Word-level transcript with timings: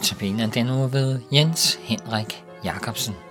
Notabene 0.00 0.50
den 0.54 0.66
nu 0.66 0.86
ved 0.86 1.18
Jens 1.32 1.78
Henrik 1.82 2.44
Jacobsen. 2.64 3.29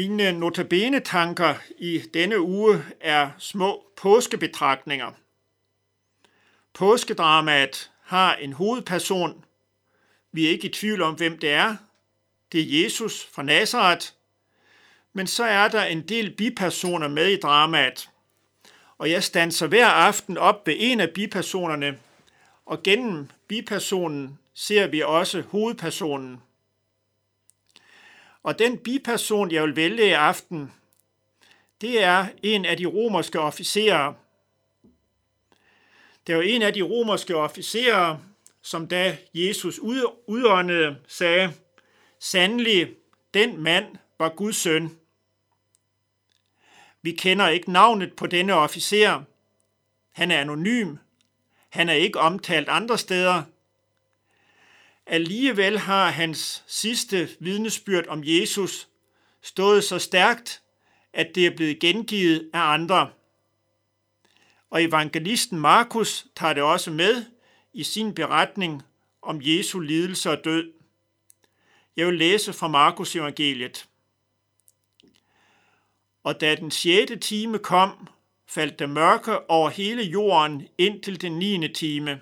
Mine 0.00 0.32
notabene-tanker 0.32 1.54
i 1.78 1.98
denne 2.14 2.40
uge 2.40 2.84
er 3.00 3.30
små 3.38 3.84
påskebetragtninger. 3.96 5.12
Påskedramaet 6.74 7.90
har 8.02 8.34
en 8.34 8.52
hovedperson. 8.52 9.44
Vi 10.32 10.46
er 10.46 10.50
ikke 10.50 10.68
i 10.68 10.72
tvivl 10.72 11.02
om, 11.02 11.14
hvem 11.14 11.38
det 11.38 11.50
er. 11.50 11.76
Det 12.52 12.60
er 12.60 12.82
Jesus 12.82 13.28
fra 13.32 13.42
Nazareth. 13.42 14.06
Men 15.12 15.26
så 15.26 15.44
er 15.44 15.68
der 15.68 15.84
en 15.84 16.02
del 16.08 16.36
bipersoner 16.36 17.08
med 17.08 17.26
i 17.26 17.40
dramaet. 17.40 18.10
Og 18.98 19.10
jeg 19.10 19.24
standser 19.24 19.66
hver 19.66 19.86
aften 19.86 20.38
op 20.38 20.66
ved 20.66 20.74
en 20.78 21.00
af 21.00 21.10
bipersonerne, 21.10 21.98
og 22.66 22.82
gennem 22.82 23.28
bipersonen 23.48 24.38
ser 24.54 24.86
vi 24.86 25.02
også 25.02 25.42
hovedpersonen. 25.42 26.40
Og 28.42 28.58
den 28.58 28.78
biperson, 28.78 29.50
jeg 29.50 29.62
vil 29.62 29.76
vælge 29.76 30.06
i 30.06 30.10
aften, 30.10 30.72
det 31.80 32.02
er 32.02 32.26
en 32.42 32.64
af 32.64 32.76
de 32.76 32.86
romerske 32.86 33.40
officerer. 33.40 34.14
Det 36.26 36.36
var 36.36 36.42
en 36.42 36.62
af 36.62 36.72
de 36.72 36.82
romerske 36.82 37.36
officerer, 37.36 38.18
som 38.62 38.86
da 38.86 39.18
Jesus 39.34 39.78
udåndede, 40.26 40.96
sagde, 41.08 41.52
sandelig, 42.18 42.94
den 43.34 43.62
mand 43.62 43.96
var 44.18 44.28
Guds 44.28 44.56
søn. 44.56 44.96
Vi 47.02 47.12
kender 47.12 47.48
ikke 47.48 47.72
navnet 47.72 48.16
på 48.16 48.26
denne 48.26 48.54
officer. 48.54 49.22
Han 50.10 50.30
er 50.30 50.40
anonym. 50.40 50.96
Han 51.68 51.88
er 51.88 51.92
ikke 51.92 52.18
omtalt 52.18 52.68
andre 52.68 52.98
steder. 52.98 53.42
Alligevel 55.12 55.78
har 55.78 56.10
hans 56.10 56.64
sidste 56.66 57.28
vidnesbyrd 57.40 58.06
om 58.08 58.22
Jesus 58.24 58.88
stået 59.42 59.84
så 59.84 59.98
stærkt, 59.98 60.62
at 61.12 61.34
det 61.34 61.46
er 61.46 61.56
blevet 61.56 61.78
gengivet 61.78 62.50
af 62.52 62.60
andre. 62.60 63.10
Og 64.70 64.82
evangelisten 64.82 65.60
Markus 65.60 66.26
tager 66.36 66.52
det 66.52 66.62
også 66.62 66.90
med 66.90 67.24
i 67.72 67.82
sin 67.82 68.14
beretning 68.14 68.82
om 69.22 69.40
Jesu 69.42 69.80
lidelse 69.80 70.30
og 70.30 70.44
død. 70.44 70.72
Jeg 71.96 72.06
vil 72.06 72.18
læse 72.18 72.52
fra 72.52 72.68
Markus 72.68 73.16
evangeliet. 73.16 73.88
Og 76.24 76.40
da 76.40 76.54
den 76.54 76.70
sjette 76.70 77.16
time 77.16 77.58
kom, 77.58 78.08
faldt 78.46 78.78
der 78.78 78.86
mørke 78.86 79.50
over 79.50 79.70
hele 79.70 80.02
jorden 80.02 80.68
indtil 80.78 81.20
den 81.20 81.38
niende 81.38 81.68
time. 81.68 82.20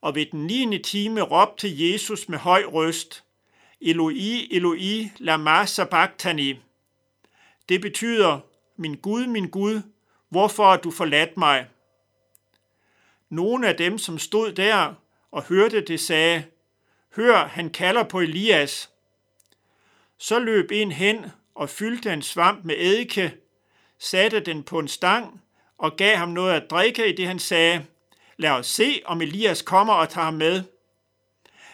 Og 0.00 0.14
ved 0.14 0.26
den 0.26 0.46
niende 0.46 0.78
time 0.78 1.20
råbte 1.20 1.68
Jesus 1.92 2.28
med 2.28 2.38
høj 2.38 2.64
røst, 2.64 3.24
Eloi, 3.80 4.48
Eloi, 4.50 5.12
lama 5.18 5.66
sabachthani. 5.66 6.60
Det 7.68 7.80
betyder, 7.80 8.40
min 8.76 8.96
Gud, 8.96 9.26
min 9.26 9.48
Gud, 9.50 9.82
hvorfor 10.28 10.64
har 10.64 10.76
du 10.76 10.90
forladt 10.90 11.36
mig? 11.36 11.66
Nogle 13.28 13.68
af 13.68 13.76
dem, 13.76 13.98
som 13.98 14.18
stod 14.18 14.52
der 14.52 14.94
og 15.30 15.42
hørte 15.42 15.80
det, 15.80 16.00
sagde, 16.00 16.44
Hør, 17.16 17.46
han 17.46 17.70
kalder 17.70 18.02
på 18.02 18.20
Elias. 18.20 18.90
Så 20.18 20.38
løb 20.38 20.70
en 20.72 20.92
hen 20.92 21.26
og 21.54 21.68
fyldte 21.70 22.12
en 22.12 22.22
svamp 22.22 22.64
med 22.64 22.74
eddike, 22.78 23.34
satte 23.98 24.40
den 24.40 24.62
på 24.62 24.78
en 24.78 24.88
stang 24.88 25.40
og 25.78 25.96
gav 25.96 26.16
ham 26.16 26.28
noget 26.28 26.52
at 26.52 26.70
drikke 26.70 27.08
i 27.08 27.16
det, 27.16 27.26
han 27.26 27.38
sagde, 27.38 27.86
Lad 28.40 28.50
os 28.50 28.66
se, 28.66 29.02
om 29.04 29.20
Elias 29.20 29.62
kommer 29.62 29.94
og 29.94 30.08
tager 30.08 30.24
ham 30.24 30.34
med. 30.34 30.62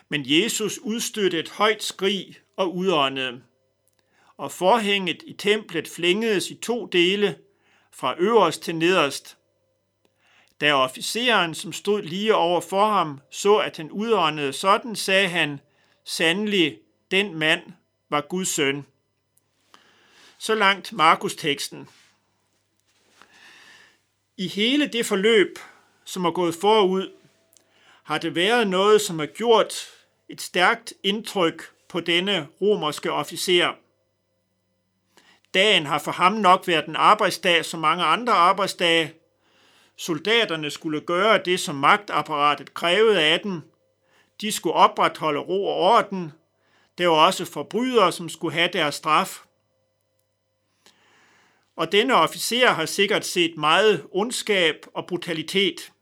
Men 0.09 0.23
Jesus 0.27 0.79
udstødte 0.79 1.39
et 1.39 1.49
højt 1.49 1.83
skrig 1.83 2.39
og 2.57 2.77
udåndede. 2.77 3.43
Og 4.37 4.53
forhænget 4.53 5.23
i 5.27 5.33
templet 5.33 5.89
flængedes 5.89 6.51
i 6.51 6.55
to 6.55 6.87
dele, 6.87 7.39
fra 7.93 8.15
øverst 8.19 8.63
til 8.63 8.75
nederst. 8.75 9.37
Da 10.61 10.73
officeren, 10.73 11.55
som 11.55 11.73
stod 11.73 12.03
lige 12.03 12.35
over 12.35 12.61
for 12.61 12.87
ham, 12.89 13.21
så, 13.31 13.57
at 13.57 13.77
han 13.77 13.91
udåndede 13.91 14.53
sådan, 14.53 14.97
sagde 14.97 15.29
han, 15.29 15.61
sandelig, 16.05 16.79
den 17.11 17.35
mand 17.35 17.63
var 18.09 18.21
Guds 18.21 18.49
søn. 18.49 18.87
Så 20.39 20.55
langt 20.55 20.93
Markus-teksten. 20.93 21.89
I 24.37 24.49
hele 24.49 24.87
det 24.87 25.07
forløb, 25.07 25.59
som 26.05 26.25
er 26.25 26.31
gået 26.31 26.55
forud, 26.55 27.13
har 28.05 28.19
det 28.19 28.35
været 28.35 28.67
noget, 28.69 29.01
som 29.01 29.19
har 29.19 29.27
gjort 29.27 29.75
et 30.29 30.41
stærkt 30.41 30.93
indtryk 31.03 31.63
på 31.89 32.01
denne 32.01 32.49
romerske 32.61 33.13
officer. 33.13 33.73
Dagen 35.55 35.87
har 35.87 35.99
for 35.99 36.11
ham 36.11 36.33
nok 36.33 36.67
været 36.67 36.87
en 36.87 36.97
arbejdsdag 36.97 37.65
som 37.65 37.81
mange 37.81 38.05
andre 38.05 38.33
arbejdsdage. 38.33 39.15
Soldaterne 39.97 40.71
skulle 40.71 41.01
gøre 41.01 41.39
det, 41.45 41.61
som 41.61 41.75
magtapparatet 41.75 42.75
krævede 42.75 43.23
af 43.23 43.41
dem. 43.41 43.61
De 44.41 44.53
skulle 44.53 44.75
opretholde 44.75 45.41
ro 45.41 45.67
og 45.67 45.77
orden. 45.77 46.33
Der 46.99 47.09
var 47.09 47.27
også 47.27 47.45
forbrydere, 47.45 48.13
som 48.13 48.29
skulle 48.29 48.55
have 48.55 48.71
deres 48.73 48.95
straf. 48.95 49.43
Og 51.77 51.93
denne 51.93 52.15
officer 52.15 52.69
har 52.69 52.87
sikkert 52.87 53.27
set 53.27 53.57
meget 53.57 54.07
ondskab 54.13 54.87
og 54.95 55.07
brutalitet. 55.07 55.93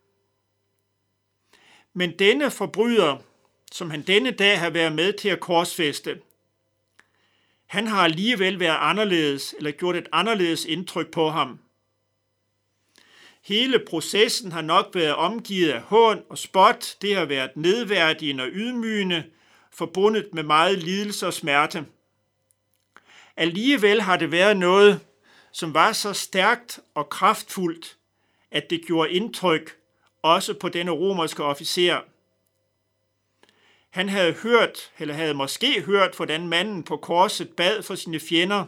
Men 1.95 2.19
denne 2.19 2.51
forbryder, 2.51 3.17
som 3.73 3.91
han 3.91 4.03
denne 4.03 4.31
dag 4.31 4.59
har 4.59 4.71
været 4.71 4.93
med 4.93 5.13
til 5.13 5.29
at 5.29 5.41
korsfeste, 5.41 6.21
han 7.67 7.87
har 7.87 8.05
alligevel 8.05 8.61
været 8.61 8.77
anderledes, 8.81 9.55
eller 9.59 9.71
gjort 9.71 9.97
et 9.97 10.09
anderledes 10.13 10.65
indtryk 10.65 11.11
på 11.11 11.29
ham. 11.29 11.59
Hele 13.43 13.79
processen 13.79 14.53
har 14.53 14.61
nok 14.61 14.91
været 14.95 15.15
omgivet 15.15 15.71
af 15.71 15.81
hån 15.81 16.23
og 16.29 16.39
spot, 16.39 16.97
det 17.03 17.17
har 17.17 17.25
været 17.25 17.57
nedværdigende 17.57 18.45
og 18.45 18.51
ydmygende, 18.53 19.25
forbundet 19.71 20.29
med 20.33 20.43
meget 20.43 20.79
lidelse 20.79 21.27
og 21.27 21.35
smerte. 21.35 21.87
Alligevel 23.37 24.01
har 24.03 24.17
det 24.17 24.33
været 24.33 24.57
noget, 24.57 25.01
som 25.53 25.75
var 25.75 25.93
så 25.93 26.13
stærkt 26.13 26.81
og 26.95 27.09
kraftfuldt, 27.09 27.97
at 28.51 28.71
det 28.71 28.87
gjorde 28.87 29.13
indtryk 29.13 29.77
også 30.23 30.55
på 30.55 30.69
denne 30.69 30.91
romerske 30.91 31.45
officer. 31.45 32.01
Han 33.91 34.09
havde 34.09 34.33
hørt, 34.33 34.93
eller 34.99 35.15
havde 35.15 35.35
måske 35.35 35.83
hørt, 35.83 36.17
hvordan 36.17 36.49
manden 36.49 36.83
på 36.83 36.97
korset 36.97 37.57
bad 37.57 37.83
for 37.83 37.95
sine 37.95 38.21
fjender, 38.21 38.67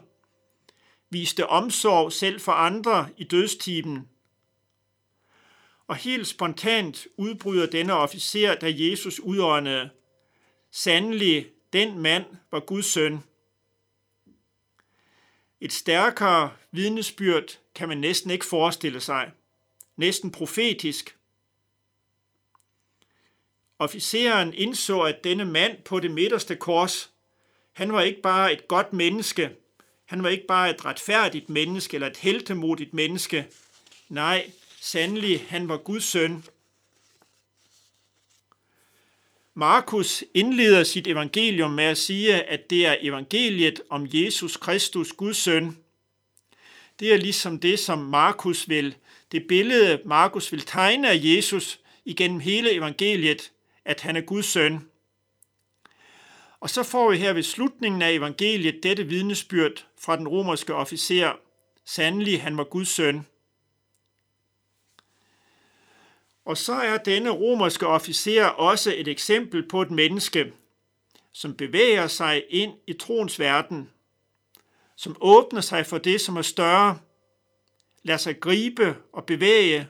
viste 1.10 1.46
omsorg 1.46 2.12
selv 2.12 2.40
for 2.40 2.52
andre 2.52 3.08
i 3.16 3.24
dødstiben. 3.24 4.08
Og 5.86 5.96
helt 5.96 6.26
spontant 6.26 7.06
udbryder 7.16 7.66
denne 7.66 7.92
officer, 7.92 8.54
da 8.54 8.72
Jesus 8.74 9.20
udåndede, 9.20 9.90
sandelig, 10.70 11.46
den 11.72 11.98
mand 11.98 12.24
var 12.50 12.60
Guds 12.60 12.86
søn. 12.86 13.20
Et 15.60 15.72
stærkere 15.72 16.50
vidnesbyrd 16.70 17.58
kan 17.74 17.88
man 17.88 17.98
næsten 17.98 18.30
ikke 18.30 18.46
forestille 18.46 19.00
sig. 19.00 19.32
Næsten 19.96 20.30
profetisk. 20.30 21.16
Officeren 23.78 24.54
indså, 24.54 25.00
at 25.00 25.24
denne 25.24 25.44
mand 25.44 25.76
på 25.84 26.00
det 26.00 26.10
midterste 26.10 26.56
kors, 26.56 27.10
han 27.72 27.92
var 27.92 28.02
ikke 28.02 28.22
bare 28.22 28.52
et 28.52 28.68
godt 28.68 28.92
menneske, 28.92 29.50
han 30.04 30.22
var 30.22 30.28
ikke 30.28 30.46
bare 30.46 30.70
et 30.70 30.84
retfærdigt 30.84 31.50
menneske 31.50 31.94
eller 31.94 32.06
et 32.06 32.16
heltemodigt 32.16 32.94
menneske. 32.94 33.46
Nej, 34.08 34.50
sandelig, 34.80 35.46
han 35.48 35.68
var 35.68 35.76
Guds 35.76 36.04
søn. 36.04 36.44
Markus 39.54 40.24
indleder 40.34 40.84
sit 40.84 41.06
evangelium 41.06 41.70
med 41.70 41.84
at 41.84 41.98
sige, 41.98 42.34
at 42.34 42.70
det 42.70 42.86
er 42.86 42.96
evangeliet 43.00 43.80
om 43.90 44.06
Jesus 44.12 44.56
Kristus, 44.56 45.12
Guds 45.12 45.36
søn. 45.36 45.78
Det 47.00 47.12
er 47.12 47.16
ligesom 47.16 47.58
det, 47.58 47.78
som 47.78 47.98
Markus 47.98 48.68
vil, 48.68 48.94
det 49.32 49.46
billede 49.46 50.00
Markus 50.04 50.52
vil 50.52 50.60
tegne 50.60 51.10
af 51.10 51.20
Jesus 51.22 51.80
igennem 52.04 52.40
hele 52.40 52.72
evangeliet, 52.72 53.52
at 53.84 54.00
han 54.00 54.16
er 54.16 54.20
Guds 54.20 54.46
søn. 54.46 54.88
Og 56.60 56.70
så 56.70 56.82
får 56.82 57.10
vi 57.10 57.16
her 57.16 57.32
ved 57.32 57.42
slutningen 57.42 58.02
af 58.02 58.12
evangeliet 58.12 58.82
dette 58.82 59.04
vidnesbyrd 59.04 59.86
fra 59.98 60.16
den 60.16 60.28
romerske 60.28 60.74
officer. 60.74 61.32
Sandelig, 61.84 62.42
han 62.42 62.56
var 62.56 62.64
Guds 62.64 62.88
søn. 62.88 63.26
Og 66.44 66.56
så 66.56 66.72
er 66.72 66.96
denne 66.96 67.30
romerske 67.30 67.86
officer 67.86 68.44
også 68.44 68.94
et 68.96 69.08
eksempel 69.08 69.68
på 69.68 69.82
et 69.82 69.90
menneske, 69.90 70.52
som 71.32 71.54
bevæger 71.54 72.06
sig 72.06 72.42
ind 72.48 72.72
i 72.86 72.92
troens 72.92 73.38
verden, 73.38 73.90
som 74.96 75.16
åbner 75.20 75.60
sig 75.60 75.86
for 75.86 75.98
det, 75.98 76.20
som 76.20 76.36
er 76.36 76.42
større, 76.42 76.98
lader 78.02 78.18
sig 78.18 78.40
gribe 78.40 78.96
og 79.12 79.26
bevæge. 79.26 79.88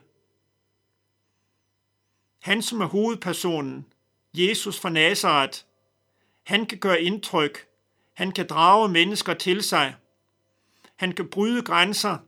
Han, 2.44 2.62
som 2.62 2.80
er 2.80 2.86
hovedpersonen, 2.86 3.86
Jesus 4.34 4.80
fra 4.80 4.88
Nazareth, 4.88 5.58
han 6.42 6.66
kan 6.66 6.78
gøre 6.78 7.02
indtryk. 7.02 7.66
Han 8.14 8.32
kan 8.32 8.46
drage 8.46 8.88
mennesker 8.88 9.34
til 9.34 9.62
sig. 9.62 9.94
Han 10.96 11.12
kan 11.12 11.28
bryde 11.28 11.62
grænser. 11.62 12.18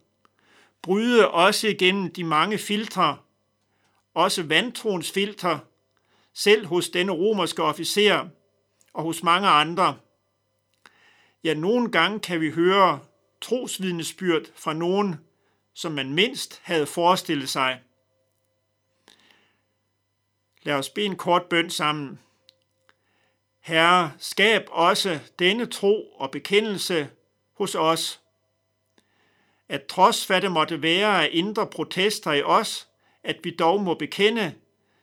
Bryde 0.82 1.30
også 1.30 1.68
igennem 1.68 2.12
de 2.12 2.24
mange 2.24 2.58
filtre, 2.58 3.16
også 4.14 4.42
vantroens 4.42 5.10
filter, 5.10 5.58
selv 6.34 6.66
hos 6.66 6.88
denne 6.88 7.12
romerske 7.12 7.62
officer 7.62 8.28
og 8.92 9.02
hos 9.02 9.22
mange 9.22 9.48
andre. 9.48 9.96
Ja, 11.44 11.54
nogle 11.54 11.90
gange 11.90 12.20
kan 12.20 12.40
vi 12.40 12.50
høre 12.50 13.00
trosvidnesbyrd 13.40 14.42
fra 14.54 14.72
nogen, 14.72 15.16
som 15.74 15.92
man 15.92 16.14
mindst 16.14 16.60
havde 16.62 16.86
forestillet 16.86 17.48
sig. 17.48 17.80
Lad 20.66 20.74
os 20.74 20.88
bede 20.88 21.06
en 21.06 21.16
kort 21.16 21.42
bøn 21.44 21.70
sammen. 21.70 22.18
Herre, 23.60 24.12
skab 24.18 24.62
også 24.70 25.18
denne 25.38 25.66
tro 25.66 26.12
og 26.12 26.30
bekendelse 26.30 27.08
hos 27.52 27.74
os, 27.74 28.20
at 29.68 29.86
trods 29.86 30.26
hvad 30.26 30.40
det 30.40 30.52
måtte 30.52 30.82
være 30.82 31.24
af 31.24 31.28
indre 31.32 31.66
protester 31.66 32.32
i 32.32 32.42
os, 32.42 32.88
at 33.22 33.36
vi 33.42 33.50
dog 33.50 33.82
må 33.82 33.94
bekende, 33.94 34.54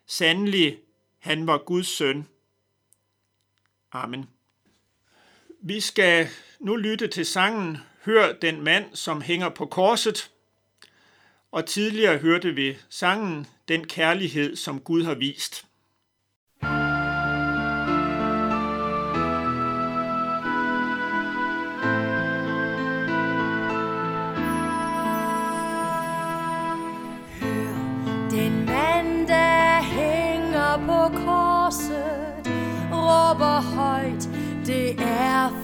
sandelig, 0.07 0.79
han 1.19 1.47
var 1.47 1.57
Guds 1.57 1.87
søn. 1.87 2.27
Amen. 3.91 4.29
Vi 5.61 5.79
skal 5.79 6.27
nu 6.59 6.75
lytte 6.75 7.07
til 7.07 7.25
sangen 7.25 7.77
Hør 8.05 8.33
den 8.33 8.61
mand, 8.61 8.95
som 8.95 9.21
hænger 9.21 9.49
på 9.49 9.65
korset 9.65 10.31
og 11.53 11.65
tidligere 11.65 12.17
hørte 12.17 12.55
vi 12.55 12.77
sangen 12.89 13.47
Den 13.67 13.87
kærlighed, 13.87 14.55
som 14.55 14.79
Gud 14.79 15.03
har 15.03 15.15
vist. 15.15 15.65
korset 31.25 32.47
råber 32.91 33.61
højt, 33.61 34.29
det 34.65 34.89
er 34.99 35.62